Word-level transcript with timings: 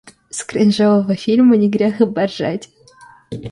С 0.31 0.43
кринжового 0.43 1.13
фильма 1.15 1.57
не 1.57 1.69
грех 1.69 2.01
и 2.01 2.11
поржать. 2.11 2.69